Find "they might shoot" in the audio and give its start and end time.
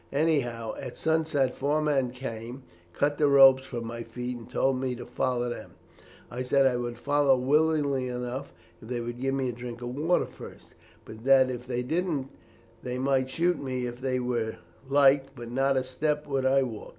12.81-13.61